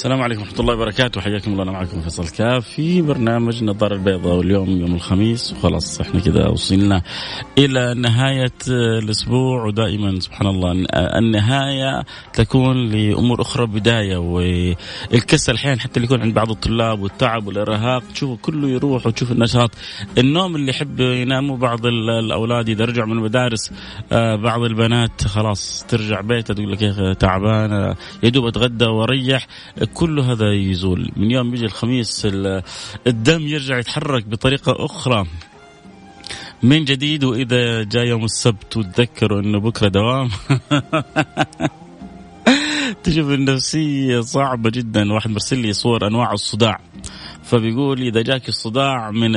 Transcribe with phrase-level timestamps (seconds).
[0.00, 1.20] السلام عليكم ورحمة الله وبركاته.
[1.20, 5.52] حياكم الله أنا معكم فيصل كاف في برنامج نظارة البيضاء واليوم يوم الخميس.
[5.52, 7.02] وخلاص إحنا كذا وصلنا
[7.58, 9.66] إلى نهاية الأسبوع.
[9.66, 16.50] ودائما سبحان الله النهاية تكون لأمور أخرى بداية والكسل أحيانا حتى اللي يكون عند بعض
[16.50, 18.02] الطلاب والتعب والإرهاق.
[18.14, 19.70] تشوفه كله يروح وتشوف النشاط.
[20.18, 23.72] النوم اللي يحب يناموا بعض الأولاد إذا رجعوا من المدارس
[24.12, 29.46] آه، بعض البنات خلاص ترجع بيتها تقول لك يا تعبانة يا دوب أتغدى وأريح.
[29.94, 31.10] كل هذا يزول.
[31.16, 32.28] من يوم يجي الخميس
[33.06, 35.26] الدم يرجع يتحرك بطريقة أخرى.
[36.62, 40.28] من جديد وإذا جاء يوم السبت وتذكروا أنه بكرة دوام.
[43.04, 45.12] تشوف النفسية صعبة جدا.
[45.12, 46.80] واحد مرسل لي صور أنواع الصداع.
[47.50, 49.36] فبيقول إذا جاك الصداع من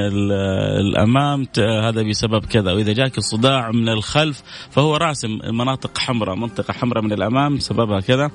[0.80, 7.04] الأمام هذا بسبب كذا وإذا جاك الصداع من الخلف فهو راسم مناطق حمراء منطقة حمراء
[7.04, 8.32] من الأمام سببها كذا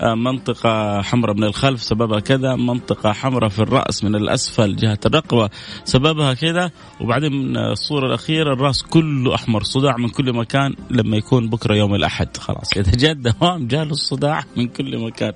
[0.00, 5.50] آه، منطقة حمراء من الخلف سببها كذا منطقة حمراء في الرأس من الأسفل جهة الرقبة
[5.84, 11.74] سببها كذا وبعدين الصورة الأخيرة الرأس كله أحمر صداع من كل مكان لما يكون بكرة
[11.74, 12.76] يوم الأحد خلاص.
[12.76, 15.32] إذا جاء الدوام جاله الصداع من كل مكان.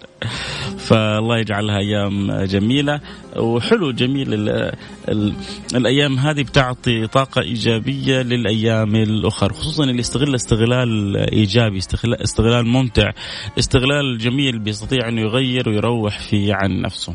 [0.78, 3.00] فالله يجعلها أيام جميلة
[3.36, 4.72] وحلو جميل ال
[5.08, 5.34] ال
[5.74, 13.10] الأيام هذه بتعطي طاقة إيجابية للأيام الأخرى خصوصا اللي يستغل استغلال إيجابي استغلال, استغلال ممتع
[13.58, 17.14] استغلال جميل بيستطيع انه يغير ويروح فيه عن نفسه.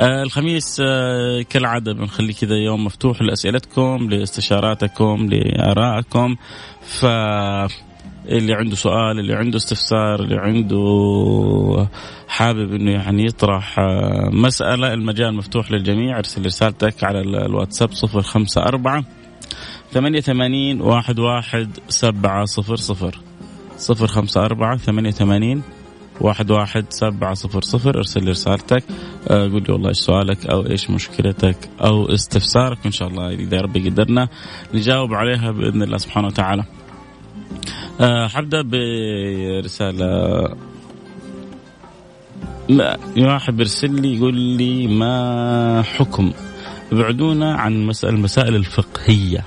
[0.00, 6.36] آه الخميس آه كالعادة بنخلي كذا يوم مفتوح لأسئلتكم لاستشاراتكم لآرائكم
[6.82, 7.06] ف
[8.28, 11.88] اللي عنده سؤال اللي عنده استفسار اللي عنده
[12.28, 16.18] حابب إنه يعني يطرح آه، مسألة المجال مفتوح للجميع.
[16.18, 19.04] أرسل رسالتك على الواتساب صفر خمسة أربعة
[19.92, 21.68] ثمانية ثمانين واحد واحد
[26.20, 27.96] واحد واحد سبعة صفر صفر.
[27.96, 28.84] أرسل رسالتك
[29.28, 32.78] آه، قول لي والله إيش سؤالك أو إيش مشكلتك أو استفسارك.
[32.86, 34.28] إن شاء الله إذا ربي قدرنا
[34.74, 36.64] نجاوب عليها بإذن الله سبحانه وتعالى.
[38.00, 40.08] أه حبدأ برسالة.
[42.68, 46.32] لا واحد بيرسل لي يقول لي ما حكم؟
[46.92, 49.44] ابعدونا عن مسائل المسائل الفقهية.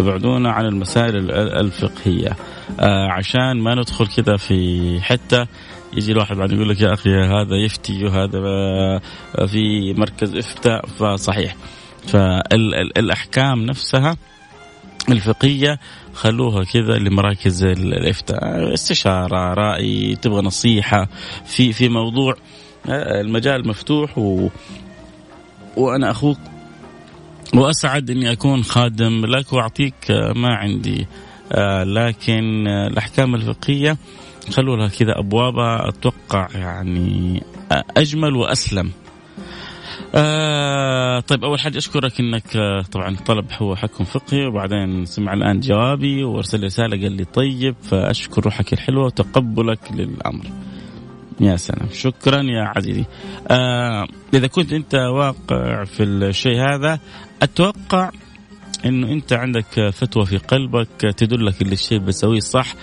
[0.00, 2.36] ابعدونا عن المسائل الفقهية.
[2.80, 5.46] آه عشان ما ندخل كذا في حتة.
[5.96, 8.40] يجي الواحد بعد يقول لك يا أخي هذا يفتي وهذا
[9.46, 11.56] في مركز إفتاء فصحيح.
[12.06, 14.16] فالاحكام نفسها
[15.08, 15.78] الفقهية
[16.14, 21.08] خلوها كذا لمراكز الإفتاء استشارة رأي تبغى نصيحة
[21.46, 22.34] في في موضوع
[22.88, 24.48] آه، المجال مفتوح و
[25.76, 26.38] وأنا أخوك
[27.54, 31.06] وأسعد إني أكون خادم لك وأعطيك ما عندي
[31.52, 33.96] آه، لكن الأحكام الفقهية
[34.50, 37.42] خلوا لها كذا أبوابها أتوقع يعني
[37.96, 38.90] أجمل وأسلم.
[40.14, 45.60] آه طيب أول حاجة أشكرك إنك آه طبعا الطلب هو حكم فقهي وبعدين سمع الآن
[45.60, 50.44] جوابي وأرسل رسالة قال لي طيب فأشكر روحك الحلوة وتقبلك للأمر.
[51.40, 51.88] يا سلام.
[51.92, 53.04] شكرا يا عزيزي.
[53.48, 56.98] آه إذا كنت أنت واقع في الشيء هذا
[57.42, 58.10] أتوقع
[58.84, 62.74] إنه أنت عندك فتوى في قلبك تدلك إن الشيء بتسويه صح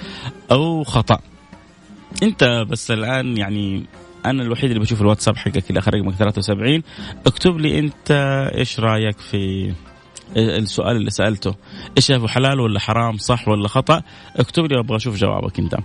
[0.52, 1.20] أو خطأ.
[2.24, 3.86] أنت بس الآن يعني
[4.30, 6.84] أنا الوحيد اللي بشوف الواتساب حقك اللي آخر رقمك 73
[7.26, 8.12] اكتب لي أنت
[8.56, 9.74] إيش رأيك في
[10.38, 11.56] السؤال اللي سألته.
[11.98, 14.02] إيش شايفه حلال ولا حرام صح ولا خطأ؟
[14.36, 15.76] اكتب لي أبغى أشوف جوابك أنت.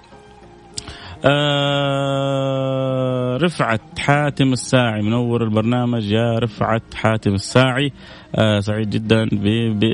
[1.25, 6.13] آه رفعت حاتم الساعي منور البرنامج.
[6.13, 7.93] يا رفعت حاتم الساعي.
[8.35, 9.29] آه سعيد جدا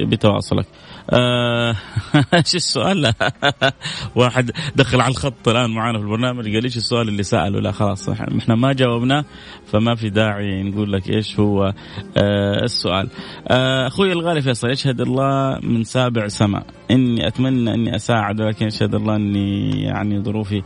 [0.04, 0.66] بتواصلك.
[2.34, 3.14] إيش السؤال؟ لا
[4.16, 8.08] واحد دخل على الخط الآن معنا في البرنامج قال إيش السؤال اللي سأله؟ لا خلاص
[8.08, 9.24] إحنا ما جاوبناه
[9.66, 11.74] فما في داعي نقول لك إيش هو
[12.16, 13.08] آه السؤال.
[13.48, 16.66] آه أخوي الغالي فيصل يشهد الله من سابع سماء.
[16.90, 20.62] إني أتمنى إني أساعد ولكن يشهد الله إني يعني ظروفي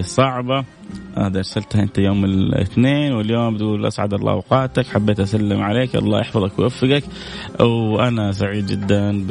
[0.00, 0.64] صعبة.
[1.16, 6.58] هذا أرسلتها أنت يوم الاثنين واليوم تقول أسعد الله أوقاتك حبيت أسلم عليك الله يحفظك
[6.58, 7.04] ويوفقك.
[7.60, 9.26] وأنا سعيد جدا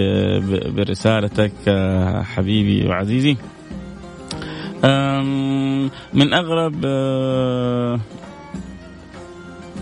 [0.76, 3.38] برسالتك آه، حبيبي وعزيزي.
[6.14, 8.00] من أغرب آه،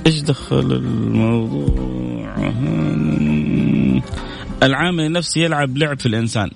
[0.08, 2.36] إيش دخل الموضوع؟
[4.64, 6.50] العامل النفسي يلعب لعب في الإنسان.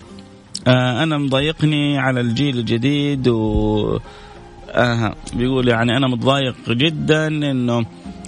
[0.68, 4.00] أنا مضايقني على الجيل الجديد و
[4.70, 7.86] آه بيقول يعني أنا متضايق جدا إنه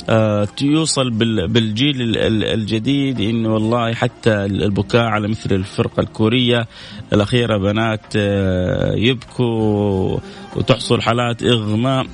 [0.10, 1.10] آه يوصل
[1.48, 6.68] بالجيل الجديد إنه والله حتى البكاء على مثل الفرقة الكورية
[7.14, 10.18] الأخيرة بنات آه يبكوا
[10.56, 12.06] وتحصل حالات إغماء.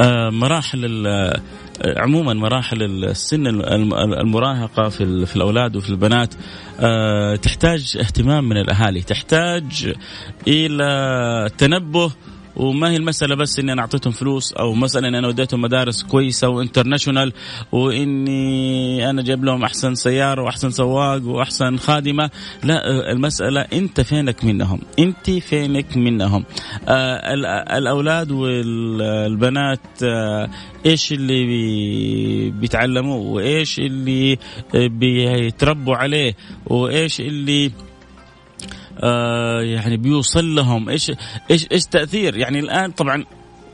[0.00, 0.80] آه مراحل
[1.96, 3.46] عموما مراحل السن
[4.02, 6.34] المراهقة في في الأولاد وفي البنات
[6.80, 9.94] آه، تحتاج اهتمام من الأهالي تحتاج
[10.48, 12.12] إلى تنبه
[12.56, 16.54] وما هي المسألة بس إني أنا أعطيتهم فلوس أو مثلا أنا وديتهم مدارس كويسة و
[16.54, 17.32] international
[17.72, 22.30] وإني أنا جايب لهم أحسن سيارة وأحسن سواق وأحسن خادمة.
[22.64, 26.44] لا المسألة أنت فينك منهم؟ أنت فينك منهم؟
[26.88, 27.34] آه
[27.78, 30.50] الأولاد والبنات آه
[30.86, 34.38] إيش اللي بي بيتعلموه وإيش اللي
[34.74, 37.91] بيتربوا عليه؟ وإيش اللي آه
[39.62, 40.88] يعني بيوصل لهم.
[40.88, 41.12] إيش
[41.50, 43.24] إيش إيش تأثير؟ يعني الآن طبعا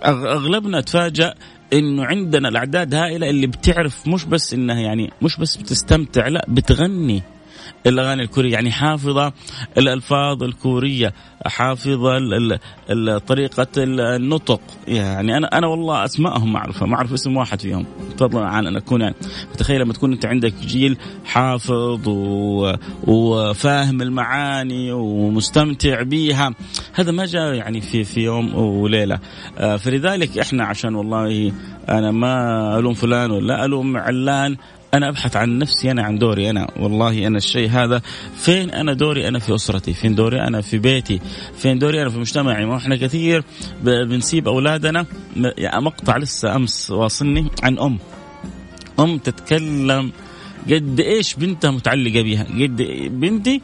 [0.05, 1.35] أغلبنا تفاجأ
[1.73, 7.23] إنه عندنا الأعداد هائلة اللي بتعرف مش بس إنها يعني مش بس بتستمتع لا بتغني.
[7.87, 8.53] الأغاني الكورية.
[8.53, 9.33] يعني حافظة
[9.79, 11.13] الألفاظ الكورية
[11.47, 12.19] حافظة
[13.19, 14.61] طريقة النطق.
[14.89, 17.87] يعني أنا أنا والله أسمائهم ما أعرفها ما أعرف اسم واحد فيهم.
[18.19, 19.15] فضلا عن أن اكون يعني
[19.59, 22.09] تخيل لما تكون أنت عندك جيل حافظ.
[23.07, 26.55] وفاهم المعاني ومستمتع بيها.
[26.95, 29.19] هذا ما جاء يعني في في يوم وليلة.
[29.59, 31.53] آه، فلذلك إحنا عشان والله
[31.89, 34.57] أنا ما ألوم فلان ولا ألوم علان
[34.95, 38.03] أنا أبحث عن نفسي أنا عن دوري أنا والله أنا الشيء هذا.
[38.37, 39.95] فين أنا دوري؟ أنا في أسرتي.
[39.95, 41.21] فين دوري؟ أنا في بيتي.
[41.57, 42.67] فين دوري؟ أنا في مجتمعي.
[42.67, 43.45] ما إحنا كثير
[43.83, 45.07] بنسيب أولادنا.
[45.75, 47.99] مقطع لسه أمس واصلني عن أم.
[49.01, 50.13] أم تتكلم
[50.71, 52.77] قد إيش بنتها متعلقة بها قد
[53.11, 53.63] بنتي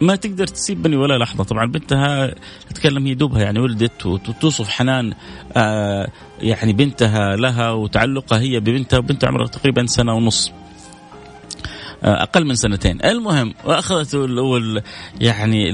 [0.00, 1.44] ما تقدر تسيب بني ولا لحظة.
[1.44, 2.34] طبعا بنتها
[2.68, 5.12] تتكلم هي دوبها يعني ولدت وتوصف حنان
[5.56, 6.08] آه
[6.40, 10.52] يعني بنتها لها وتعلقها هي ببنتها وبنتها عمرها تقريبا سنة ونص.
[12.06, 13.04] أقل من سنتين.
[13.04, 14.82] المهم وأخذت الأول
[15.20, 15.70] يعني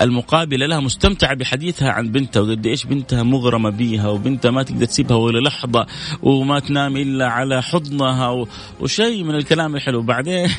[0.00, 5.16] المقابلة لها مستمتعة بحديثها عن بنتها وقد إيش بنتها مغرمة بيها وبنتها ما تقدر تسيبها
[5.16, 5.86] ولا لحظة
[6.22, 8.46] وما تنام إلا على حضنها
[8.80, 10.02] وشيء من الكلام الحلو.
[10.02, 10.48] بعدين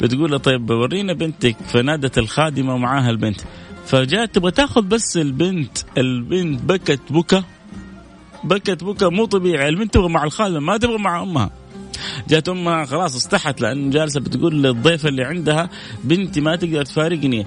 [0.00, 1.56] بتقول طيب ورينا بنتك.
[1.68, 3.40] فنادت الخادمة ومعاها البنت.
[3.86, 7.42] فجاءت تبغى تاخذ بس البنت البنت بكت بكى
[8.46, 9.68] بكت بكى مو طبيعي.
[9.68, 11.50] البنت تبغى مع الخادم ما تبغى مع أمها.
[12.28, 15.70] جات أمها خلاص استحت لأن جالسة بتقول للضيفه اللي عندها
[16.04, 17.46] بنتي ما تقدر تفارقني.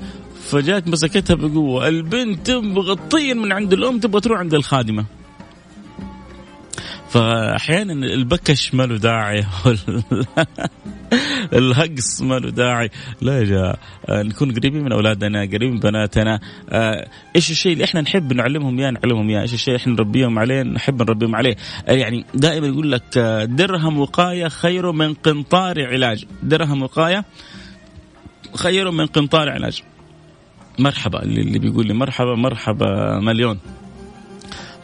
[0.49, 1.87] فجات مسكتها بقوة.
[1.87, 5.05] البنت تبغى تطير من عند الأم تبغى تروح عند الخادمة.
[7.09, 9.45] فأحيانا البكش ما له داعي
[11.53, 12.89] الهقص ما له داعي.
[13.21, 13.77] لا يا جماعة
[14.09, 16.39] آه، نكون قريبين من أولادنا قريبين من بناتنا.
[16.69, 20.61] آه، إيش الشيء اللي إحنا نحب نعلمهم؟ اياه نعلمهم اياه إيش الشيء إحنا نربيهم عليه
[20.63, 21.55] نحب نربيهم عليه.
[21.87, 23.17] آه، يعني دائما يقول لك
[23.49, 26.25] درهم وقاية خير من قنطار علاج.
[26.43, 27.25] درهم وقاية
[28.55, 29.83] خير من قنطار علاج.
[30.79, 33.59] مرحبا اللي بيقول لي مرحبا مرحبا مليون.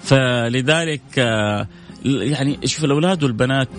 [0.01, 1.19] فلذلك
[2.05, 3.69] يعني شوف الأولاد والبنات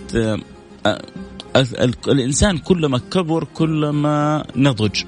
[2.08, 5.02] الإنسان كلما كبر كلما نضج.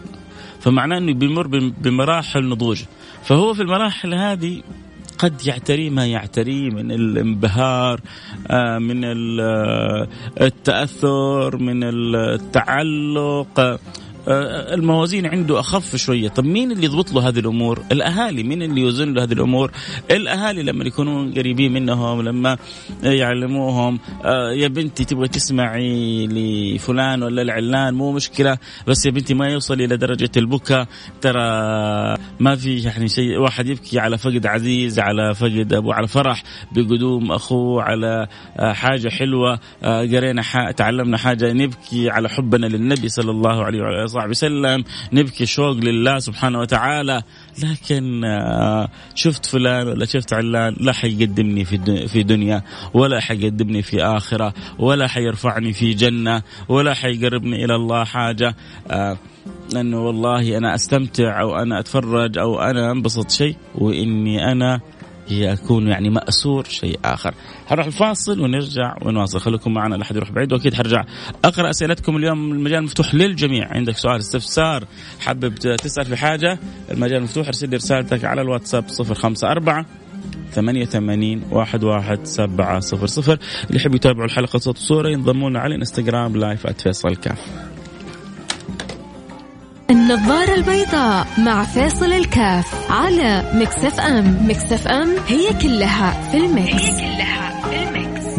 [0.61, 2.83] فمعناه إنه بيمر بمراحل نضوج.
[3.25, 4.63] فهو في المراحل هذه
[5.19, 8.01] قد يعتري ما يعتري من الانبهار
[8.51, 9.01] آه، من
[10.41, 13.61] التأثر من التعلق.
[13.61, 13.79] آه،
[14.29, 16.29] الموازين عنده أخف شوية.
[16.29, 18.43] طب مين اللي يضبط له هذه الأمور؟ الأهالي.
[18.43, 19.71] مين اللي يوزن له هذه الأمور؟
[20.11, 22.57] الأهالي لما يكونون قريبين منهم لما
[23.03, 29.49] يعلموهم آه، يا بنتي تبغى تسمعي لفلان ولا العلان مو مشكلة بس يا بنتي ما
[29.49, 30.87] يوصل إلى درجة البكاء.
[31.21, 31.41] ترى
[32.41, 36.43] ما في يعني شيء واحد يبكي على فقد عزيز على فقد أبو على فرح
[36.73, 38.27] بقدوم أخوه على
[38.59, 39.61] آه، حاجة حلوة.
[39.83, 40.43] قرينا
[40.77, 43.83] تعلمنا حاجة نبكي على حبنا للنبي صلى الله عليه
[44.27, 47.23] وسلم وصحبه وسلم نبكي شوق لله سبحانه وتعالى.
[47.63, 52.63] لكن آه، شفت فلان ولا شفت علان لا حيقدمني في في دنيا
[52.95, 58.55] ولا حيقدمني في آخرة ولا حيرفعني في جنة ولا حيقربني إلى الله حاجة.
[58.91, 59.19] آه،
[59.77, 64.81] انه والله أنا أستمتع أو أنا أتفرج أو أنا أنبسط شيء وإني أنا
[65.31, 67.35] يكون يعني مأسور شيء آخر.
[67.67, 69.41] حنروح الفاصل ونرجع ونواصل.
[69.41, 71.05] خليكم معنا لا حد يروح بعيد وأكيد حرجع.
[71.45, 72.53] أقرأ أسئلتكم اليوم.
[72.53, 73.69] المجال مفتوح للجميع.
[73.73, 74.85] عندك سؤال استفسار
[75.21, 76.59] حابب تسأل في حاجة؟
[76.91, 77.47] المجال مفتوح.
[77.47, 79.87] ارسل لي رسالتك على الواتساب 054
[80.53, 83.39] ثمانية ثمانين واحد واحد سبعة صفر صفر.
[83.67, 87.39] اللي يحب يتابعوا الحلقة صوت وصورة ينضمون على الانستغرام live @فيصل كاف.
[89.91, 96.75] النظارة البيضاء مع فيصل الكاف على Mix FM Mix FM هي كلها في ال Mix
[96.75, 98.39] هي كلها في ال Mix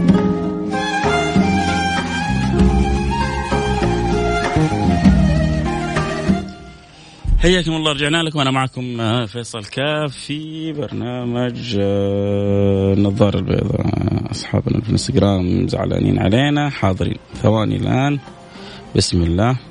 [7.39, 8.39] حياكم الله رجعنا لكم.
[8.39, 13.85] أنا معكم آه، فيصل كاف في برنامج آه، النظارة البيضاء.
[14.31, 17.17] أصحابنا في الإنستغرام زعلانين علينا حاضرين.
[17.35, 18.19] ثواني الآن.
[18.95, 19.68] بسم الله.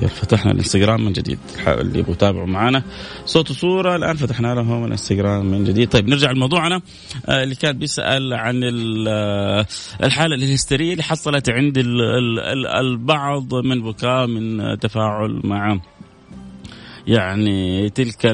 [0.00, 1.38] فتحنا الانستغرام من جديد.
[1.66, 2.82] اللي يبغوا يتابعوا معنا
[3.26, 5.88] صوت وصورة الآن فتحنا لهم الانستغرام من جديد.
[5.88, 6.80] طيب نرجع لموضوعنا
[7.28, 8.60] آه، اللي كان بيسأل عن
[9.08, 9.66] آه،
[10.02, 11.78] الحالة الهستيرية اللي حصلت عند
[12.80, 15.78] البعض من بكاء من تفاعل مع
[17.06, 18.26] يعني تلك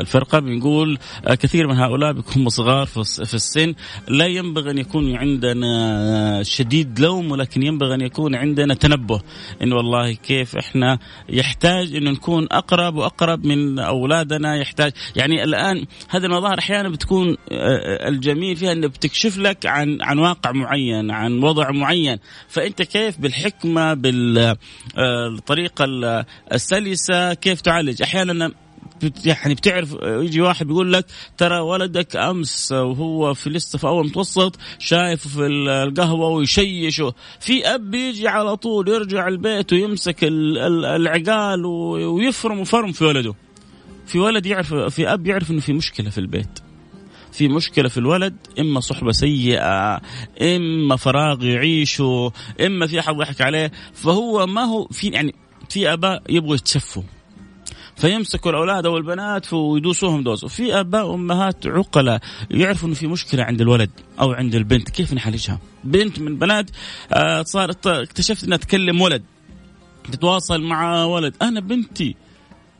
[0.00, 3.74] الفرقة بنقول كثير من هؤلاء بيكونوا صغار في السن.
[4.08, 9.20] لا ينبغي أن يكون عندنا شديد لوم ولكن ينبغي أن يكون عندنا تنبه.
[9.62, 14.92] إن والله كيف إحنا يحتاج أن نكون أقرب وأقرب من أولادنا يحتاج.
[15.16, 20.52] يعني الآن هذه المظاهر أحيانا بتكون آه، الجميل فيها أنه بتكشف لك عن عن واقع
[20.52, 22.18] معين عن وضع معين.
[22.48, 28.52] فأنت كيف بالحكمة بالطريقة آه، السلسة كيف تعالج؟ أحيانا
[29.24, 31.06] يعني بتعرف يجي واحد بيقول لك
[31.36, 35.46] ترى ولدك أمس وهو في لسه في أول متوسط شايف في
[35.86, 37.14] القهوة ويشيشه.
[37.40, 43.34] في أب بيجي على طول يرجع البيت ويمسك العقال ويفرم فرم في ولده.
[44.06, 46.58] في ولد يعرف في أب يعرف إنه في مشكلة في البيت.
[47.32, 50.00] في مشكلة في الولد إما صحبة سيئة
[50.42, 53.72] إما فراغ يعيشه إما في أحد يضحك عليه.
[53.94, 55.34] فهو ما هو في يعني
[55.68, 57.02] في أباء يبغوا يتشفوا.
[57.96, 63.60] فيمسكوا الأولاد أو البنات ويدوسوهم دوس وفي أباء وأمهات عقلاء يعرفوا إنه في مشكلة عند
[63.60, 64.90] الولد أو عند البنت.
[64.90, 66.70] كيف نعالجها بنت من بنات
[67.12, 69.22] آه، صارت اكتشفت إنها تكلم ولد
[70.12, 71.34] تتواصل مع ولد.
[71.42, 72.16] أنا بنتي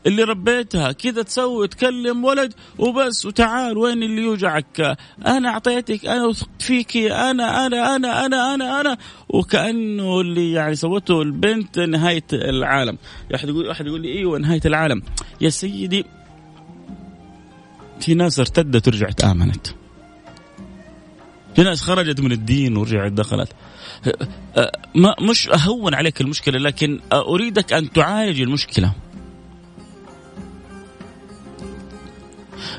[0.07, 6.61] اللي ربيتها كذا تسوي تكلم ولد وبس وتعال وين اللي يوجعك؟ أنا أعطيتك أنا وثقت
[6.61, 8.97] فيك أنا أنا أنا أنا أنا أنا.
[9.29, 12.97] وكأنه اللي يعني سوته البنت نهاية العالم.
[13.35, 15.01] احد يقول احد يقول لي إيوه نهاية العالم.
[15.41, 16.05] يا سيدي
[17.99, 19.67] في ناس ارتدت ورجعت آمنت.
[21.55, 23.49] في ناس خرجت من الدين ورجعت دخلت.
[24.95, 28.91] ما مش أهون عليك المشكلة لكن أريدك أن تعالج المشكلة.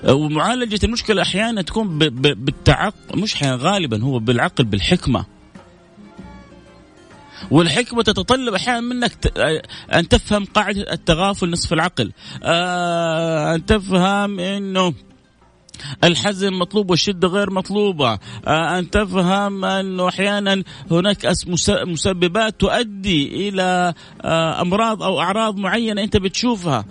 [0.08, 5.24] ومعالجة المشكلة أحيانا تكون بالتعقل مش غالبا هو بالعقل بالحكمة.
[7.50, 9.38] والحكمة تتطلب أحيانا منك
[9.94, 12.12] أن تفهم قاعدة التغافل نصف العقل.
[12.42, 14.94] آه، أن تفهم أنه
[16.04, 18.18] الحزم مطلوب والشدة غير مطلوبة.
[18.46, 21.32] آه، أن تفهم أنه أحيانا هناك
[21.68, 26.84] مسببات تؤدي إلى آه، أمراض أو أعراض معينة أنت بتشوفها.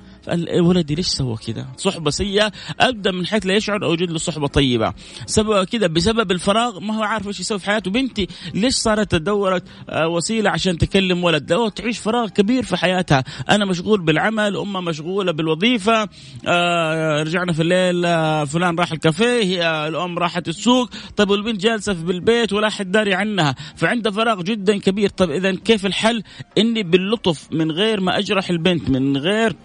[0.60, 4.94] ولدي ليش سوى كذا صحبة سيئة أبدأ من حيث لا يشعر أوجد له صحبة طيبة.
[5.26, 7.92] سبب كذا بسبب الفراغ ما هو عارف إيش يسوي في حياته.
[7.92, 13.24] بنتي ليش صارت تدورت آه، وسيلة عشان تكلم ولد؟ لو تعيش فراغ كبير في حياتها.
[13.50, 16.10] أنا مشغول بالعمل أمها مشغولة بالوظيفة
[16.48, 20.90] آه رجعنا في الليل آه فلان راح الكافيه الأم راحت السوق.
[21.18, 23.56] طيب والبنت جالسة في البيت ولا حد داري عنها.
[23.76, 25.10] فعندها فراغ جدا كبير.
[25.10, 26.24] طيب إذا كيف الحل؟
[26.58, 29.56] إني باللطف من غير ما أجرح البنت من غير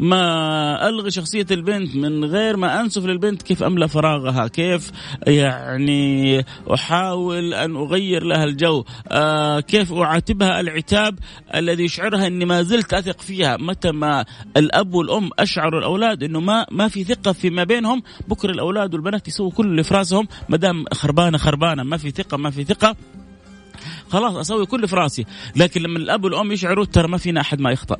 [0.00, 4.90] ما ألغي شخصية البنت من غير ما أنسف للبنت كيف أملأ فراغها كيف
[5.26, 11.18] يعني أحاول أن أغير لها الجو آه كيف أعاتبها العتاب
[11.54, 14.24] الذي يشعرها إني ما زلت أثق فيها متى ما
[14.56, 19.50] الأب والأم أشعروا الأولاد إنه ما ما في ثقة فيما بينهم بكره الأولاد والبنات يسووا
[19.50, 22.96] كل اللي في راسهم ما دام خربانة خربانة ما في ثقة ما في ثقة
[24.10, 25.24] خلاص أسوي كل في راسي.
[25.56, 27.96] لكن لما الأب والأم يشعروا ترى ما فينا أحد ما يخطأ.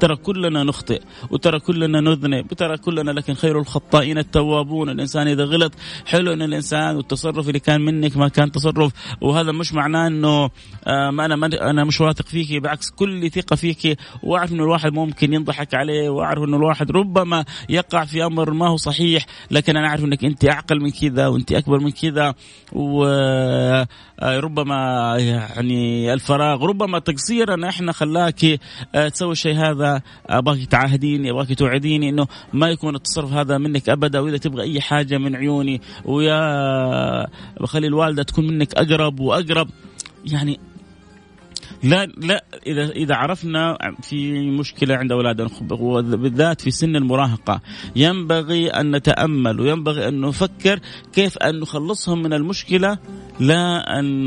[0.00, 4.90] ترى كلنا نخطئ وترى كلنا نذنب وترى كلنا لكن خير الخطائين التوابون.
[4.90, 5.72] الإنسان إذا غلط
[6.06, 8.92] حلو إن الإنسان والتصرف اللي كان منك ما كان تصرف.
[9.20, 10.50] وهذا مش معناه إنه
[10.86, 12.62] آه ما أنا أنا مش واثق فيك.
[12.62, 18.04] بالعكس كل ثقة فيك وأعرف إنه الواحد ممكن ينضحك عليه وأعرف إنه الواحد ربما يقع
[18.04, 19.26] في أمر ما هو صحيح.
[19.50, 22.34] لكن أنا أعرف إنك أنت أعقل من كذا وأنت أكبر من كذا.
[22.72, 23.86] وربما
[25.18, 28.44] يعني الفراغ ربما تقصيرنا إحنا خلاك
[28.94, 29.85] آه، تسوي الشيء هذا
[30.26, 35.18] ابغاك تعاهديني ابغاك توعديني إنه ما يكون التصرف هذا منك أبدا وإذا تبغى أي حاجة
[35.18, 37.26] من عيوني ويا
[37.60, 39.68] بخلي الوالدة تكون منك أقرب وأقرب.
[40.24, 40.58] يعني
[41.86, 47.60] لا لا إذا إذا عرفنا في مشكلة عند اولادنا وبالذات في سن المراهقة
[47.96, 50.80] ينبغي أن نتأمل وينبغي أن نفكر
[51.12, 52.98] كيف أن نخلصهم من المشكلة
[53.40, 54.26] لا أن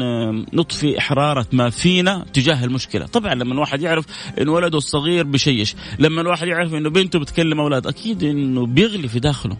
[0.53, 4.05] نطفي حراره ما فينا تجاه المشكلة، طبعا لما الواحد يعرف
[4.41, 9.19] إن ولده الصغير بشيش، لما الواحد يعرف إنه بنته بتكلم أولاد أكيد إنه بيغلي في
[9.19, 9.57] داخله.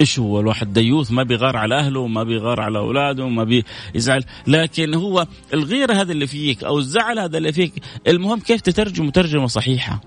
[0.00, 3.62] إيش هو؟ الواحد ديوث ما بيغار على أهله ما بيغار على أولاده ما
[3.94, 7.72] بيزعل لكن هو الغيرة هذا اللي فيك أو الزعل هذا اللي فيك
[8.06, 10.00] المهم كيف تترجم ترجمة صحيحة؟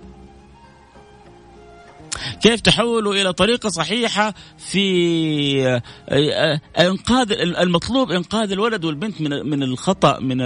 [2.42, 9.64] كيف تحوله إلى طريقة صحيحة في آه، آه، إنقاذ المطلوب إنقاذ الولد والبنت من من
[9.64, 10.42] الخطأ من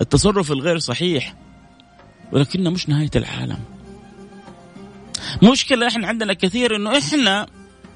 [0.00, 1.34] التصرف الغير صحيح.
[2.32, 3.58] ولكنه مش نهاية العالم.
[5.42, 7.46] مشكلة إحنا عندنا كثير إنه إحنا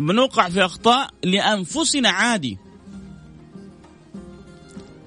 [0.06, 2.58] بنوقع في أخطاء لأنفسنا عادي.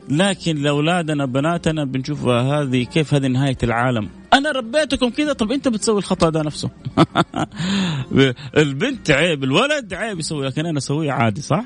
[0.10, 4.10] لكن لأولادنا بناتنا بنشوف هذه كيف هذه نهاية العالم.
[4.34, 6.70] أنا ربيتكم كذا طب أنت بتسوي الخطأ ده نفسه.
[8.58, 11.66] البنت عيب الولد عيب يسوي لكن أنا أسويه عادي صح؟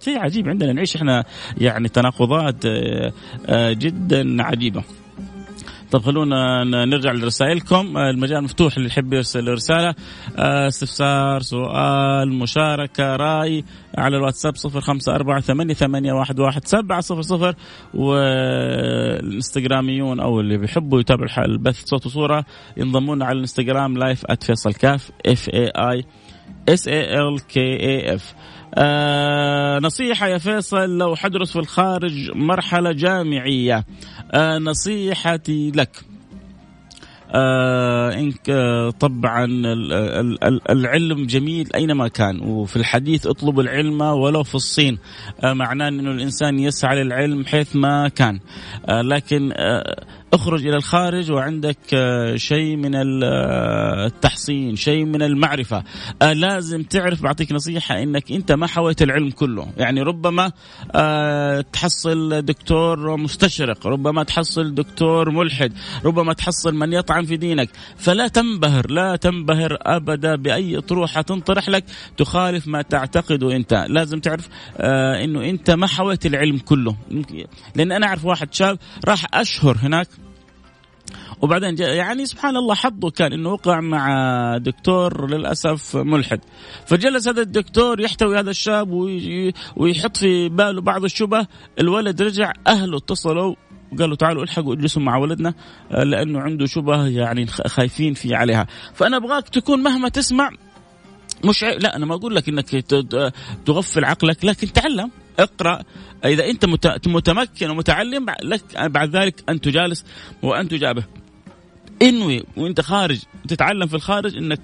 [0.00, 1.24] شيء عجيب عندنا نعيش إحنا
[1.58, 3.12] يعني تناقضات آه،
[3.46, 4.84] آه، جدا عجيبة.
[5.90, 7.98] طب خلونا نرجع لرسائلكم.
[7.98, 9.94] المجال مفتوح اللي يحب يرسل رسالة.
[10.38, 13.64] آه، استفسار سؤال مشاركة رأي
[13.98, 17.54] على الواتساب صفر خمسة أربعة ثمانية, ثمانية واحد, واحد سبعة صفر صفر.
[17.94, 22.44] والإنستغراميون أو اللي بيحبوا يتابعوا البث صوت وصورة
[22.76, 26.04] ينضمون على الإنستغرام live @فيصل كاف F A I
[26.68, 28.34] S A L K A F
[28.74, 33.84] آه نصيحة يا فيصل لو حدرس في الخارج مرحلة جامعية.
[34.32, 36.04] آه نصيحتي لك.
[37.34, 39.44] آه إنك آه طبعا
[40.70, 44.98] العلم جميل أينما كان وفي الحديث اطلب العلم ولو في الصين.
[45.44, 48.40] آه معناه أنه الإنسان يسعى للعلم حيث ما كان.
[48.88, 55.84] آه لكن آه اخرج إلى الخارج وعندك آه، شيء من آه، التحصين شيء من المعرفة.
[56.22, 59.68] آه، لازم تعرف بعطيك نصيحة إنك أنت ما حويت العلم كله.
[59.76, 60.52] يعني ربما
[61.72, 65.72] تحصل دكتور مستشرق ربما تحصل دكتور ملحد
[66.04, 67.70] ربما تحصل من يطعن في دينك.
[67.96, 71.84] فلا تنبهر لا تنبهر أبدا بأي طروحة تنطرح لك
[72.16, 73.86] تخالف ما تعتقده أنت.
[73.88, 74.48] لازم تعرف
[75.24, 76.96] إنه أنت ما حويت العلم كله.
[77.74, 80.08] لأن أنا أعرف واحد شاب راح أشهر هناك
[81.42, 84.08] وبعدين يعني سبحان الله حظه كان إنه وقع مع
[84.56, 86.40] دكتور للأسف ملحد.
[86.86, 88.90] فجلس هذا الدكتور يحتوي هذا الشاب
[89.76, 91.46] ويحط في باله بعض الشبه.
[91.80, 93.54] الولد رجع أهله اتصلوا
[93.98, 95.54] قالوا تعالوا الحقوا اجلسوا مع ولدنا
[95.92, 98.66] آه، لأنه عنده شبه يعني خايفين في عليها.
[98.94, 100.50] فأنا أبغاك تكون مهما تسمع
[101.44, 102.70] مش لا أنا ما أقول لك إنك
[103.66, 105.82] تغفل عقلك لكن تعلم اقرأ.
[106.24, 106.64] إذا أنت
[107.06, 110.04] متمكن ومتعلم لك بعد ذلك أن تجالس
[110.42, 111.04] وأن تجابه.
[112.02, 114.60] إنوي وأنت خارج تتعلم في الخارج إنك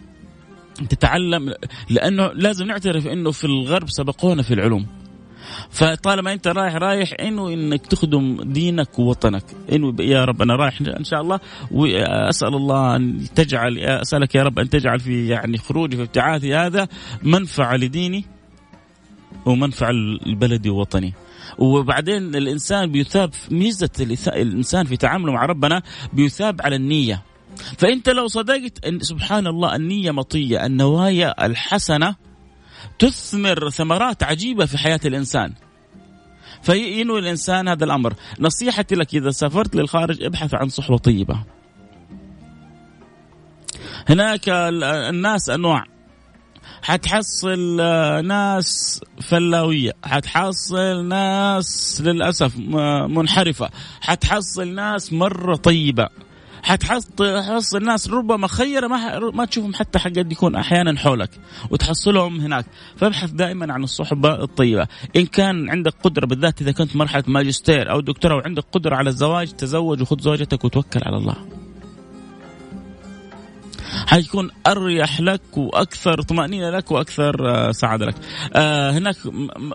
[0.88, 1.54] تتعلم
[1.90, 4.86] لأنه لازم نعترف إنه في الغرب سبقونا في العلوم.
[5.70, 9.44] فطالما أنت رايح رايح انه إنك تخدم دينك ووطنك.
[9.72, 14.58] انه يا رب أنا رايح إن شاء الله وأسأل الله أن تجعل أسألك يا رب
[14.58, 16.88] أن تجعل في يعني خروجي في ابتعاثي هذا
[17.22, 18.24] منفعة لديني
[19.46, 19.90] ومنفعة
[20.26, 21.14] لبلدي ووطني.
[21.58, 23.90] وبعدين الإنسان بيثاب ميزة
[24.28, 27.22] الإنسان في تعامله مع ربنا بيثاب على النية.
[27.78, 32.16] فأنت لو صدقت إن سبحان الله النية مطية النوايا الحسنة
[32.98, 35.52] تثمر ثمرات عجيبة في حياة الإنسان.
[36.62, 38.14] فينوي الإنسان هذا الأمر.
[38.40, 41.44] نصيحتي لك إذا سافرت للخارج ابحث عن صحبة طيبة.
[44.08, 45.93] هناك الناس أنواع.
[46.82, 52.56] حتحصل آه، ناس فلاوية حتحصل ناس للأسف
[53.08, 56.08] منحرفة حتحصل ناس مرة طيبة
[56.64, 61.30] حتحصل ناس ربما خيرة ما ما تشوفهم حتى حق قد يكون أحيانا حولك
[61.70, 62.66] وتحصلهم هناك.
[62.96, 64.86] فابحث دائما عن الصحبة الطيبة.
[65.16, 69.52] إن كان عندك قدرة بالذات إذا كنت مرحلة ماجستير أو دكتوراه وعندك قدرة على الزواج
[69.52, 71.63] تزوج وخذ زوجتك وتوكل على الله.
[74.06, 78.14] حيكون أريح لك وأكثر طمأنينة لك وأكثر آه، سعادة لك.
[78.54, 79.16] آه، هناك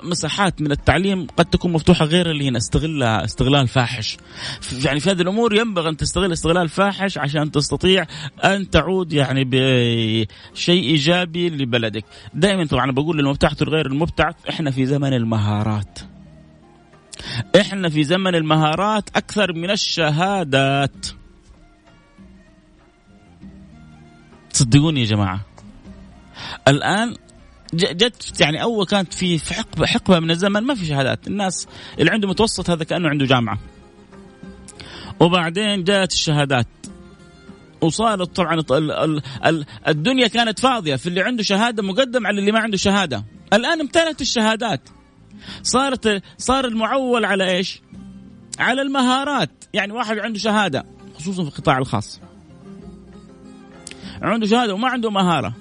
[0.03, 4.17] مساحات من التعليم قد تكون مفتوحة غير اللي هنا استغلها استغلال فاحش.
[4.85, 8.05] يعني في هذه الأمور ينبغي أن تستغل استغلال فاحش عشان تستطيع
[8.43, 12.05] أن تعود يعني بشيء إيجابي لبلدك.
[12.33, 15.99] دائما طبعا بقول للمبتعث والغير المبتعث إحنا في زمن المهارات.
[17.61, 21.18] إحنا في زمن المهارات أكثر من الشهادات.
[24.59, 25.45] صدقوني يا جماعة.
[26.67, 27.15] الآن
[27.73, 31.27] جت يعني أول كانت في حقبة حقبة من الزمن ما في شهادات.
[31.27, 31.67] الناس
[31.99, 33.59] اللي عنده متوسط هذا كأنه عنده جامعة.
[35.19, 36.67] وبعدين جاءت الشهادات.
[37.81, 38.63] وصارت طبعا
[39.87, 40.95] الدنيا كانت فاضية.
[40.95, 43.23] في اللي عنده شهادة مقدم على اللي ما عنده شهادة.
[43.53, 44.81] الآن امتلت الشهادات.
[45.63, 47.81] صارت صار المعول على إيش؟
[48.59, 49.49] على المهارات.
[49.73, 52.19] يعني واحد عنده شهادة خصوصا في القطاع الخاص.
[54.21, 55.53] عنده شهادة وما عنده مهارة.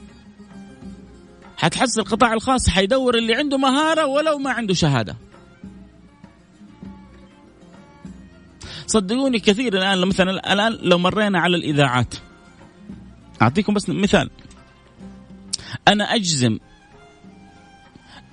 [1.56, 5.16] حتحس القطاع الخاص حيدور اللي عنده مهارة ولو ما عنده شهادة.
[8.86, 12.14] صدقوني كثير الآن مثلا الآن لو مرينا على الإذاعات.
[13.42, 14.30] أعطيكم بس مثال.
[15.88, 16.58] أنا أجزم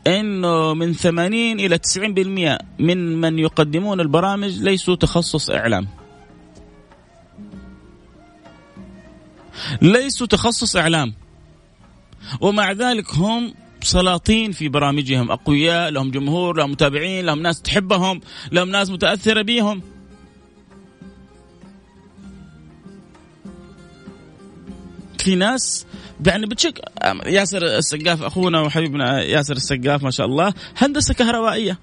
[0.08, 5.88] إنه من 80 إلى 90% من من يقدمون البرامج ليسوا تخصص إعلام.
[9.82, 11.14] ليسوا تخصص إعلام.
[12.42, 15.32] ومع ذلك هم سلاطين في برامجهم.
[15.32, 19.82] أقوياء لهم جمهور لهم متابعين لهم ناس تحبهم لهم ناس متأثرة بهم
[25.26, 25.86] في ناس
[26.26, 26.82] يعني بتشك
[27.26, 31.80] ياسر السقاف أخونا وحبيبنا ياسر السقاف ما شاء الله هندسة كهربائية.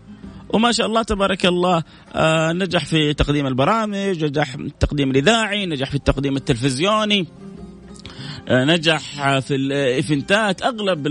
[0.48, 1.82] وما شاء الله تبارك الله
[2.14, 7.26] آه نجح في تقديم البرامج نجح في التقديم الإذاعي نجح في التقديم التلفزيوني.
[8.50, 10.62] نجح في الإيفنتات.
[10.62, 11.06] أغلب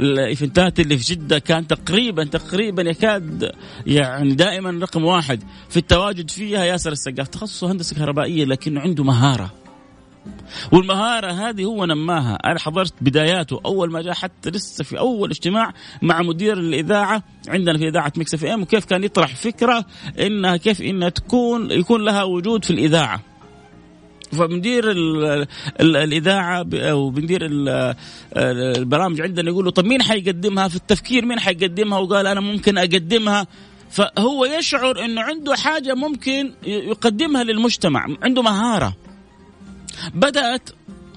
[0.00, 3.52] ال event ات اللي في جدة كان تقريبا تقريبا يكاد
[3.86, 7.28] يعني دائما رقم واحد في التواجد فيها ياسر السقاف.
[7.28, 9.50] تخصصه هندسة كهربائية لكنه عنده مهارة.
[10.72, 12.34] والمهارة هذه هو نماها.
[12.34, 17.78] أنا حضرت بداياته أول ما جاء حتى لسه في أول اجتماع مع مدير الإذاعة عندنا
[17.78, 19.84] في إذاعة Mix FM وكيف كان يطرح فكرة
[20.18, 23.31] إنها كيف إنها تكون يكون لها وجود في الإذاعة.
[24.32, 24.84] فمدير
[25.80, 27.40] الإذاعة أو مدير
[28.36, 33.46] البرامج عندنا يقولوا طب مين حيقدمها في التفكير؟ مين حيقدمها؟ وقال أنا ممكن أقدمها.
[33.90, 38.96] فهو يشعر إنه عنده حاجة ممكن يقدمها للمجتمع عنده مهارة.
[40.14, 40.70] بدأت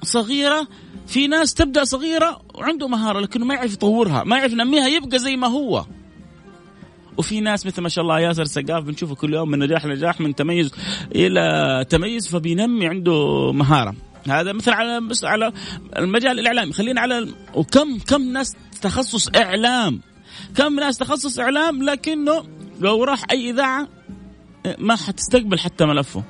[0.04, 0.68] صغيرة
[1.08, 5.36] في ناس تبدأ صغيرة وعنده مهارة لكنه ما يعرف يطورها ما يعرف ينميها يبقى زي
[5.36, 5.86] ما هو.
[7.18, 10.36] وفي ناس مثل ما شاء الله ياسر سقاف بنشوفه كل يوم من نجاح لنجاح من
[10.36, 10.72] تميز
[11.16, 13.96] إلى تميز فبينمي عنده مهارة.
[14.30, 15.52] هذا مثل على بس على
[15.98, 16.74] المجال الإعلامي.
[16.74, 20.02] خلينا على وكم كم ناس تخصص إعلام.
[20.56, 22.44] كم ناس تخصص إعلام لكنه
[22.80, 23.88] لو راح أي إذاعة
[24.78, 26.24] ما حتستقبل حتى ملفه.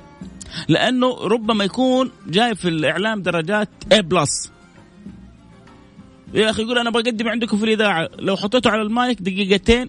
[0.68, 4.52] لأنه ربما يكون جاي في الإعلام درجات A بلس
[6.34, 8.08] يا أخي يقول أنا بقدم عندكم في الإذاعة.
[8.18, 9.88] لو حطيته على المايك دقيقتين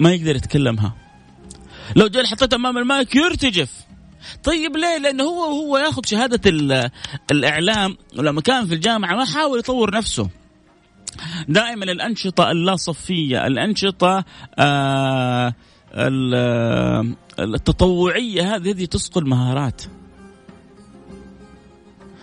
[0.00, 0.94] ما يقدر يتكلمها.
[1.96, 3.72] لو جاي حطيته أمام المايك يرتجف.
[4.44, 6.40] طيب ليه؟ لأنه هو هو ياخذ شهادة
[7.30, 10.28] الإعلام ولما كان في الجامعة ما حاول يطور نفسه.
[11.48, 14.24] دائما الأنشطة اللا صفيه الأنشطة
[14.58, 15.54] آه
[17.38, 19.82] التطوعية هذه هذه تسقل مهارات.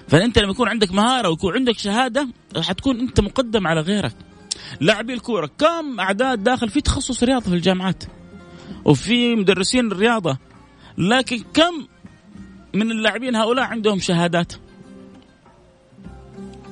[0.08, 2.28] فأنت لما يكون عندك مهارة ويكون عندك شهادة
[2.62, 4.16] حتكون أنت مقدم على غيرك.
[4.82, 5.50] لاعبي الكورة.
[5.58, 8.04] كم أعداد داخل في تخصص رياضة في الجامعات؟
[8.86, 10.38] وفي مدرسين الرياضه
[10.98, 11.88] لكن كم
[12.74, 14.54] من اللاعبين هؤلاء عندهم شهادات؟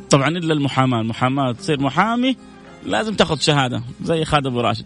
[0.10, 1.02] طبعا إلا المحاماة.
[1.02, 2.38] المحاماة تصير محامي
[2.86, 4.86] لازم تاخذ شهادة زي خالد أبو راشد.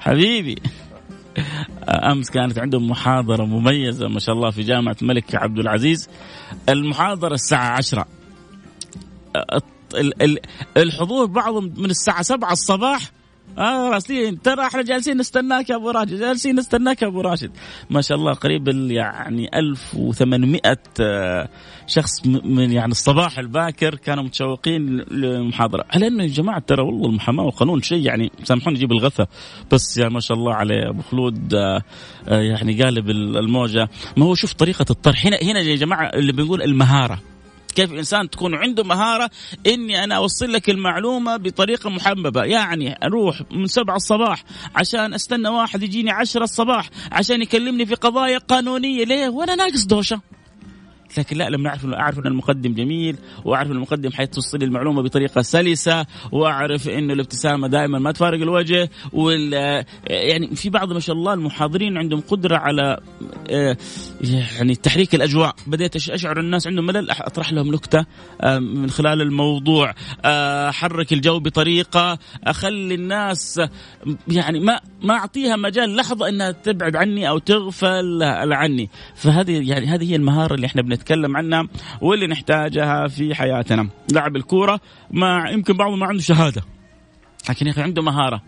[0.00, 0.56] حبيبي
[1.88, 6.08] أمس كانت عندهم محاضرة مميزة ما شاء الله في جامعة الملك عبد العزيز.
[6.68, 8.06] المحاضرة الساعة عشرة.
[10.76, 13.10] الحضور بعضهم من الساعة سبعة الصباح.
[13.58, 14.42] آه راسلين.
[14.42, 16.18] ترى إحنا جالسين نستناك يا أبو راشد.
[16.18, 17.50] جالسين نستناك يا أبو راشد.
[17.90, 20.60] ما شاء الله قريب يعني 1800
[21.00, 21.48] آه،
[21.86, 25.84] شخص من يعني الصباح الباكر كانوا متشوقين للمحاضرة.
[25.90, 29.26] على إنه يا جماعة ترى والله المحاماة والقانون شيء يعني سامحوني أجيب الغثة.
[29.72, 31.82] بس يا ما شاء الله عليه أبو خلود آه،
[32.28, 33.88] آه، يعني قالب الموجة.
[34.16, 35.26] ما هو شوف طريقة الطرح.
[35.26, 37.18] هنا هنا يا جماعة اللي بنقول المهارة.
[37.76, 39.30] كيف إنسان تكون عنده مهارة
[39.66, 42.44] إني أنا أوصل لك المعلومة بطريقة محببة.
[42.44, 44.44] يعني أروح من سبعة الصباح
[44.76, 49.04] عشان أستنى واحد يجيني عشرة الصباح عشان يكلمني في قضايا قانونية.
[49.04, 50.20] ليه؟ وأنا ناقص دوشة.
[51.18, 55.42] لكن لا لما اعرف أعرف أن المقدم جميل وأعرف أن المقدم حيتوصل لي المعلومة بطريقة
[55.42, 59.52] سلسة وأعرف انه الابتسامة دائما ما تفارق الوجه وال
[60.06, 62.98] يعني في بعض ما شاء الله المحاضرين عندهم قدرة على
[64.20, 65.54] يعني تحريك الأجواء.
[65.66, 68.06] بديت أشعر الناس عندهم ملل أطرح لهم نكتة
[68.40, 73.60] آه، من خلال الموضوع آه، أحرك الجو بطريقة أخلي الناس
[74.28, 78.90] يعني ما ما أعطيها مجال لحظة إنها تبعد عني أو تغفل عني.
[79.14, 81.68] فهذه يعني هذه هي المهارة اللي إحنا نتكلم عنها
[82.00, 83.88] واللي نحتاجها في حياتنا.
[84.12, 84.80] لاعب الكورة
[85.10, 86.62] ما يمكن بعضهم ما عنده شهادة
[87.50, 88.42] لكن يا أخي عنده مهارة.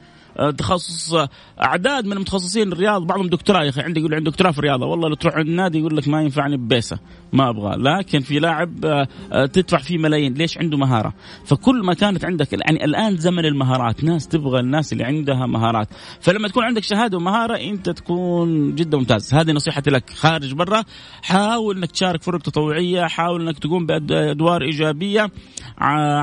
[0.58, 1.28] تخصص آه،
[1.62, 3.06] أعداد من متخصصين الرياض.
[3.06, 3.80] بعضهم دكتوراه يا أخي.
[3.80, 4.86] عندي يقول عندي دكتوراه في الرياضة.
[4.86, 6.98] والله لو تروح عند النادي يقول لك ما ينفعني ببيسة.
[7.32, 7.76] ما أبغى.
[7.76, 10.34] لكن في لاعب آه، تدفع فيه ملايين.
[10.34, 11.14] ليش؟ عنده مهارة.
[11.44, 14.04] فكل ما كانت عندك يعني الآن زمن المهارات.
[14.04, 15.88] ناس تبغى الناس اللي عندها مهارات.
[16.20, 19.34] فلما تكون عندك شهادة ومهارة أنت تكون جدا ممتاز.
[19.34, 20.84] هذه نصيحتي لك خارج برا.
[21.22, 23.06] حاول إنك تشارك فرق تطوعية.
[23.06, 25.30] حاول إنك تقوم بأدوار إيجابية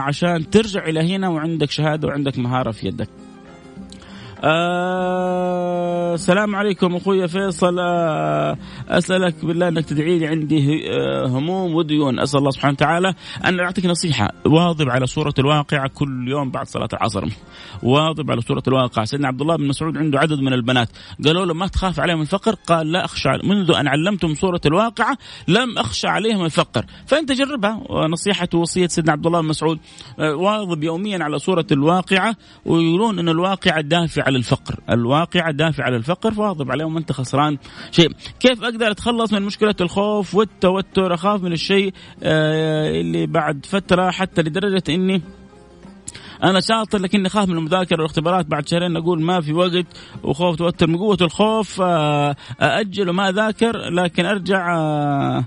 [0.06, 3.25] عشان ترجع إلى هنا وعندك شهادة وعندك مهارة في يدك.
[4.44, 7.80] آه السلام عليكم أخوي فيصل.
[7.80, 8.58] آه
[8.90, 12.20] أسألك بالله أنك تدعي لي عندي آه هموم وديون.
[12.20, 13.14] أسأل الله سبحانه وتعالى
[13.46, 14.32] أن أعطيك نصيحة.
[14.46, 17.26] واظب على سورة الواقعة كل يوم بعد صلاة العصر.
[17.84, 19.06] واظب على سورة الواقعة.
[19.06, 20.90] سيدنا عبد الله بن مسعود عنده عدد من البنات.
[21.26, 25.18] قالوا له ما تخاف عليهم الفقر؟ قال لا أخشى منذ أن علمتم سورة الواقعة
[25.48, 26.86] لم أخشى عليهم الفقر.
[27.08, 27.82] فأنت جربها.
[28.10, 29.80] نصيحه ووصيه سيدنا عبد الله بن مسعود.
[30.20, 34.80] آه، واظب يوميا على سورة الواقعة ويقولون أن الواقعة دافع على الفقر.
[34.90, 37.58] الواقعة دافع على الفقر فواظب عليهم أنت خسران
[37.92, 38.12] شيء.
[38.40, 41.94] كيف أقدر أتخلص من مشكلة الخوف والتوتر؟ أخاف من الشيء
[42.24, 45.22] آه، اللي بعد فترة حتى لدرجة أني
[46.44, 48.46] أنا شاطر لكني خاف من المذاكرة والاختبارات.
[48.46, 49.86] بعد شهرين أقول ما في وقت
[50.24, 50.88] وخوف توتر.
[50.88, 55.46] من قوة الخوف آه، أأجل وما أذاكر لكن أرجع آه،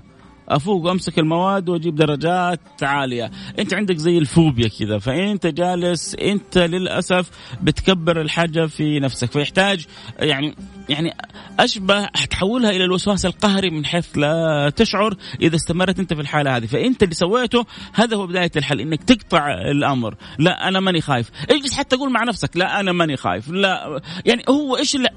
[0.49, 3.31] أفوق وأمسك المواد وأجيب درجات عالية.
[3.59, 7.29] أنت عندك زي الفوبيا كذا فأنت جالس أنت للأسف
[7.61, 9.31] بتكبر الحاجة في نفسك.
[9.31, 9.85] فيحتاج
[10.19, 10.55] يعني
[10.89, 11.13] يعني
[11.59, 16.65] أشبه تحولها إلى الوسواس القهري من حيث لا تشعر إذا استمرت أنت في الحالة هذه.
[16.65, 20.15] فأنت اللي سويته هذا هو بداية الحل إنك تقطع الأمر.
[20.39, 21.31] لا أنا ماني خايف.
[21.49, 23.49] اجلس حتى قول مع نفسك لا أنا ماني خايف.
[23.49, 25.13] لا يعني هو إيش لا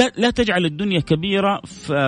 [0.00, 1.60] لا, لا تجعل الدنيا كبيرة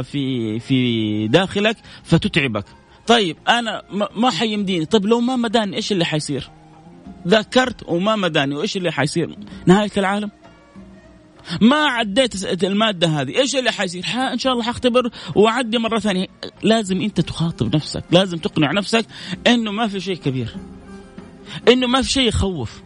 [0.02, 2.64] في في داخلك فتتعبك.
[3.06, 3.82] طيب أنا
[4.16, 6.50] ما حيمديني طيب لو ما مداني إيش اللي حيصير؟
[7.28, 10.30] ذكرت وما مداني وإيش اللي حيصير؟ نهاية العالم.
[11.60, 16.26] ما عديت المادة هذه إيش اللي حيصير؟ إن شاء الله حختبر وأعدي مرة ثانية.
[16.62, 19.06] لازم أنت تخاطب نفسك لازم تقنع نفسك
[19.46, 20.56] إنه ما في شيء كبير
[21.68, 22.82] إنه ما في شيء يخوف.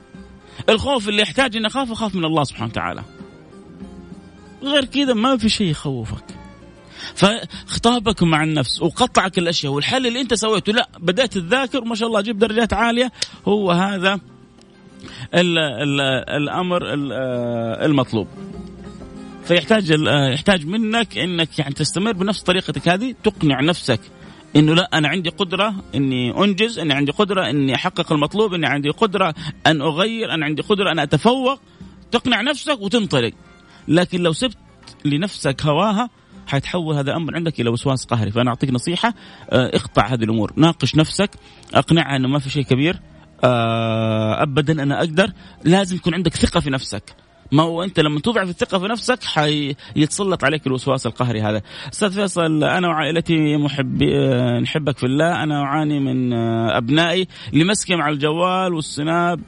[0.69, 3.03] الخوف اللي يحتاج اني اخاف اخاف من الله سبحانه وتعالى.
[4.69, 6.25] غير كذا ما في شيء يخوفك.
[7.15, 12.21] فخطابك مع النفس وقطعك الأشياء والحل اللي أنت سويته لا بدأت تذاكر وما شاء الله
[12.21, 13.13] جيب درجات عالية.
[13.49, 14.21] هو هذا
[15.35, 16.01] ال ال
[16.43, 16.81] الأمر
[17.85, 18.29] المطلوب.
[19.45, 19.91] فيحتاج
[20.33, 24.01] يحتاج منك إنك يعني تستمر بنفس طريقتك هذه تقنع نفسك
[24.57, 28.91] إنه لا أنا عندي قدرة إني أنجز إني عندي قدرة إني أحقق المطلوب إني عندي
[28.91, 29.35] قدرة
[29.67, 31.61] أن أغير أنا عندي قدرة أن أتفوق.
[32.11, 33.33] تقنع نفسك وتنطلق.
[33.89, 34.57] لكن لو سبت
[35.05, 36.11] لنفسك هواها
[36.47, 38.31] حيتحول هذا الأمر عندك إلى وسواس قهري.
[38.31, 39.15] فأنا أعطيك نصيحة
[39.51, 40.53] آه، اقطع هذه الأمور.
[40.57, 41.31] ناقش نفسك.
[41.75, 43.01] أقنعها إنه ما في شيء كبير.
[43.45, 45.33] آه، ابدا أنا أقدر.
[45.65, 47.17] لازم يكون عندك ثقة في نفسك.
[47.53, 51.63] ما هو أنت لما تضعف الثقة في نفسك حيتسلط عليك الوسواس القهري هذا.
[51.93, 54.03] أستاذ فيصل أنا وعائلتي محب
[54.63, 55.43] نحبك في الله.
[55.43, 56.33] أنا أعاني من
[56.73, 59.41] أبنائي لمسكهم على الجوال والسناب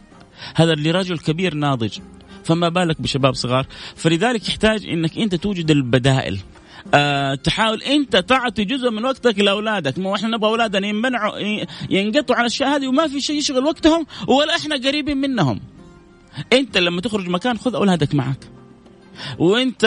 [0.55, 1.99] هذا اللي رجل كبير ناضج.
[2.43, 3.67] فما بالك بشباب صغار.
[3.95, 6.39] فلذلك يحتاج إنك أنت توجد البدائل.
[6.93, 9.99] أه تحاول أنت تعطي جزء من وقتك لأولادك.
[9.99, 11.37] مو إحنا نبغى أولادنا ينمنعوا
[11.89, 15.61] ينقطعوا على الأشياء هذه وما في شيء يشغل وقتهم ولا إحنا قريبين منهم.
[16.53, 18.54] أنت لما تخرج مكان خذ أولادك معك.
[19.39, 19.85] وانت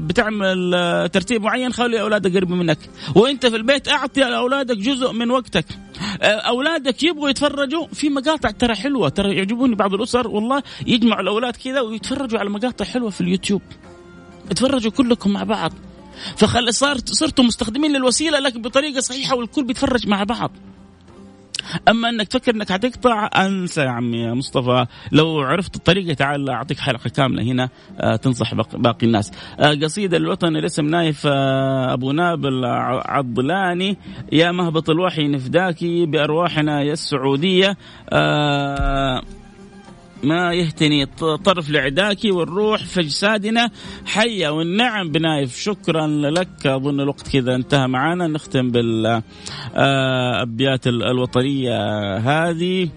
[0.00, 0.70] بتعمل
[1.12, 2.78] ترتيب معين خلي أولادك قريبين منك.
[3.14, 5.66] وانت في البيت أعطي لأولادك جزء من وقتك.
[6.22, 9.08] أولادك يبغوا يتفرجوا في مقاطع ترى حلوة.
[9.08, 13.62] ترى يعجبوني بعض الأسر والله يجمعوا الأولاد كذا ويتفرجوا على مقاطع حلوة في اليوتيوب.
[14.50, 15.72] اتفرجوا كلكم مع بعض.
[16.36, 20.50] فخل صار صرتوا مستخدمين للوسيلة لكن بطريقة صحيحة والكل بيتفرج مع بعض.
[21.88, 24.86] أما أنك تفكر أنك حتقطع أنسى يا عمي يا مصطفى.
[25.12, 27.68] لو عرفت الطريقة تعال أعطيك حلقة كاملة هنا
[28.00, 29.32] آه، تنصح باقي الناس.
[29.60, 32.64] آه، قصيدة للوطن الاسم نايف آه، أبو نابل
[33.04, 33.96] عضلاني
[34.32, 37.76] يا مهبط الوحي نفداكي بأرواحنا يا السعودية.
[40.24, 41.06] ما يهتني.
[41.44, 43.70] طرف لعداك والروح في اجسادنا
[44.06, 45.10] حيه والنعم.
[45.12, 46.66] بنايف شكرا لك.
[46.66, 49.16] أظن الوقت كذا انتهى معنا نختم بالأبيات
[50.86, 51.78] الوطنية
[52.16, 52.88] هذه.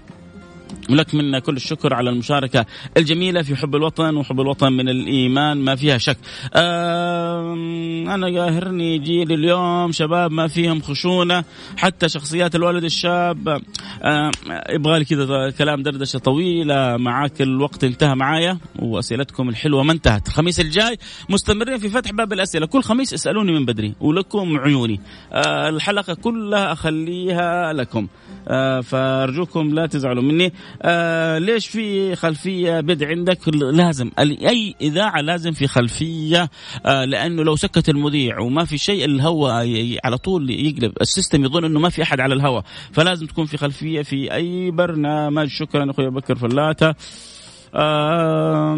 [0.89, 2.65] ولك منا كل الشكر على المشاركة
[2.97, 6.17] الجميلة في حب الوطن وحب الوطن من الإيمان ما فيها شك.
[6.55, 11.43] أنا قاهرني جيل اليوم شباب ما فيهم خشونة
[11.77, 13.61] حتى شخصيات الولد الشاب.
[14.69, 20.27] يبغى لي كذا كلام دردشة طويلة معاك الوقت انتهى معايا وأسئلتكم الحلوة ما انتهت.
[20.27, 20.97] الخميس الجاي
[21.29, 22.65] مستمرين في فتح باب الأسئلة.
[22.65, 24.99] كل خميس اسألوني من بدري ولكم عيوني.
[25.33, 28.07] أه، الحلقة كلها أخليها لكم.
[28.47, 30.53] أه، فأرجوكم لا تزعلوا مني.
[30.81, 34.11] آه ليش في خلفية بدء عندك؟ لازم.
[34.19, 36.49] أي إذاعة لازم في خلفية
[36.85, 40.93] آه لأنه لو سكت المذيع وما في شيء الهواء على طول يقلب.
[41.01, 42.63] السيستم يظن إنه ما في أحد على الهواء.
[42.91, 45.47] فلازم تكون في خلفية في أي برنامج.
[45.47, 46.95] شكرا أخوي بكر فلاتة.
[47.75, 48.75] آه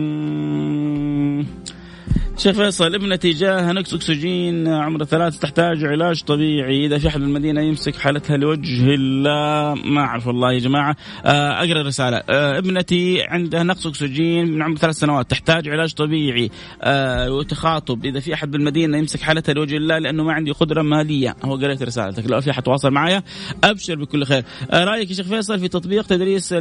[2.39, 6.85] شيخ فيصل ابنتي جاها نقص أكسجين عمرها ثلاث تحتاج علاج طبيعي.
[6.85, 10.95] إذا في أحد المدينة يمسك حالتها لوجه الله ما أعرف والله يا جماعة.
[11.25, 12.17] آه، أقرأ الرسالة.
[12.29, 16.51] آه، ابنتي عندها نقص أكسجين من عمر ثلاث سنوات تحتاج علاج طبيعي.
[16.81, 18.05] آه، وتخاطب.
[18.05, 21.35] إذا في أحد بالمدينة يمسك حالتها لوجه الله لأنه ما عندي قدرة مالية.
[21.45, 22.31] هو قريت رسالتك.
[22.31, 23.23] لو في أحد تواصل معايا
[23.63, 24.43] أبشر بكل خير.
[24.73, 26.55] رأيك يا شيخ فيصل في تطبيق تدريس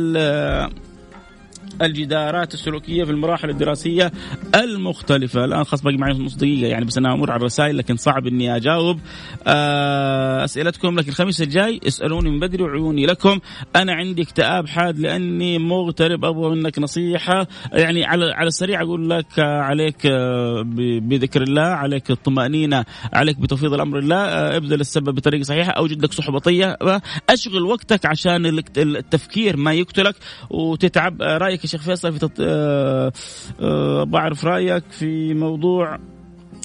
[1.83, 4.12] الجدارات السلوكية في المراحل الدراسية
[4.55, 5.45] المختلفة.
[5.45, 8.57] الآن خلاص باقي معي نص دقيقة يعني بس أنا أمر على الرسائل لكن صعب إني
[8.57, 9.01] أجاوب.
[9.47, 13.38] آه، أسئلتكم لكن الخميس الجاي اسألوني من بدري وعيوني لكم.
[13.77, 17.47] أنا عندي اكتئاب حاد لأني مغترب أبغى منك نصيحة.
[17.73, 20.62] يعني على على السريع أقول لك عليك آه،
[21.01, 24.17] بذكر الله عليك الطمأنينة عليك بتوفيض الأمر الله.
[24.17, 26.77] آه، ابذل السبب بطريقة صحيحة أوجد لك صحبطيه
[27.31, 30.14] أشغل وقتك عشان التفكير ما يقتلك
[30.51, 31.23] وتتعب.
[31.23, 32.33] رأيك شيخ فيصل في تط...
[32.40, 33.12] آه
[33.61, 35.98] آه بعرف رأيك في موضوع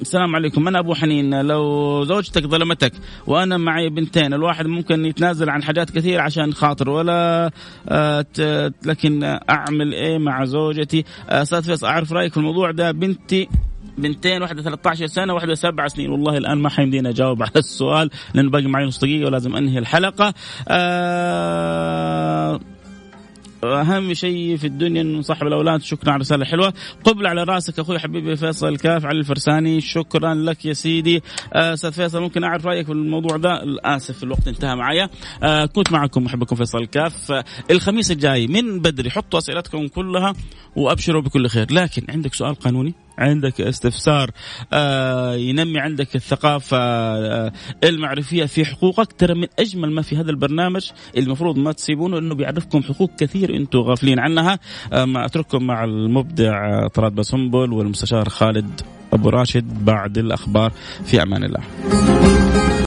[0.01, 0.67] السلام عليكم.
[0.67, 1.41] أنا أبو حنين.
[1.41, 2.91] لو زوجتك ظلمتك
[3.27, 7.51] وأنا معي بنتين الواحد ممكن يتنازل عن حاجات كثير عشان خاطر ولا
[7.89, 8.25] آه
[8.85, 12.91] لكن أعمل إيه مع زوجتي؟ آه، أستاذ فيصل أعرف رأيك في الموضوع ده.
[12.91, 13.49] بنتي
[13.97, 16.09] بنتين واحدة 13 سنة واحدة سبع سنين.
[16.09, 20.33] والله الآن ما حيمديني أجاوب على السؤال لأنه باقي معي نص دقيقة ولازم أنهي الحلقة.
[20.67, 22.59] آه
[23.63, 26.73] أهم شيء في الدنيا إنه صاحب الأولاد شكرا على الرسالة الحلوة.
[27.03, 31.23] قبل على رأسك أخوي حبيبي فيصل كاف علي الفرساني شكرا لك يا سيدي.
[31.53, 35.09] آه، أستاذ فيصل ممكن أعرف رأيك في الموضوع ده؟ آسف الوقت انتهى معايا.
[35.43, 37.31] آه، كنت معكم محبكم فيصل كاف.
[37.31, 40.33] آه، الخميس الجاي من بدري حطوا أسئلتكم كلها
[40.75, 41.73] وأبشروا بكل خير.
[41.73, 44.31] لكن عندك سؤال قانوني؟ عندك استفسار
[44.73, 47.51] آه ينمي عندك الثقافة آه
[47.83, 49.13] المعرفية في حقوقك.
[49.13, 53.79] ترى من أجمل ما في هذا البرنامج المفروض ما تسيبونه أنه بيعرفكم حقوق كثير أنتم
[53.79, 54.59] غافلين عنها.
[54.93, 58.81] آه ما أترككم مع المبدع طراد بسنبل والمستشار خالد
[59.13, 59.85] أبو راشد.
[59.85, 60.71] بعد الأخبار
[61.05, 62.42] في أمان الله.